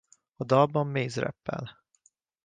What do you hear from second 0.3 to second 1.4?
A dalban Mase